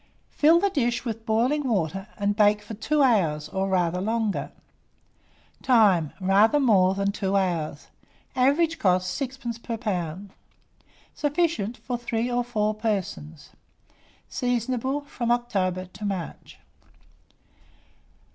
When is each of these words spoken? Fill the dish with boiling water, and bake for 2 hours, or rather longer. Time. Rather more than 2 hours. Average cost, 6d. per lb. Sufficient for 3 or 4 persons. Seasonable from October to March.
Fill 0.31 0.59
the 0.59 0.71
dish 0.71 1.05
with 1.05 1.27
boiling 1.27 1.67
water, 1.69 2.07
and 2.17 2.35
bake 2.35 2.63
for 2.63 2.73
2 2.73 3.03
hours, 3.03 3.47
or 3.49 3.69
rather 3.69 4.01
longer. 4.01 4.51
Time. 5.61 6.11
Rather 6.19 6.59
more 6.59 6.95
than 6.95 7.11
2 7.11 7.35
hours. 7.35 7.89
Average 8.35 8.79
cost, 8.79 9.21
6d. 9.21 9.61
per 9.61 9.77
lb. 9.77 10.29
Sufficient 11.13 11.77
for 11.77 11.99
3 11.99 12.31
or 12.31 12.43
4 12.43 12.73
persons. 12.73 13.51
Seasonable 14.27 15.01
from 15.01 15.29
October 15.29 15.85
to 15.85 16.03
March. 16.03 16.57